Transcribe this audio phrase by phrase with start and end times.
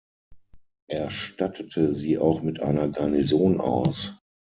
[0.89, 4.17] Er stattete sie auch mit einer Garnison aus.